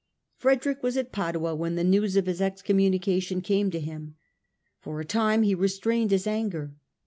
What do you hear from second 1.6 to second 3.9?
the news of his excom munication came to